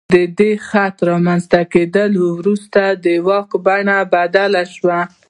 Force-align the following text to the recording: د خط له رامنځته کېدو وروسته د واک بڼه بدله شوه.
د 0.37 0.39
خط 0.67 0.95
له 1.03 1.05
رامنځته 1.11 1.59
کېدو 1.73 2.23
وروسته 2.39 2.81
د 3.03 3.05
واک 3.27 3.49
بڼه 3.65 3.97
بدله 4.13 4.63
شوه. 4.75 4.99